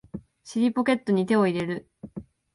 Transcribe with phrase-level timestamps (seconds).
[0.43, 1.87] 尻ポケットに手を入れる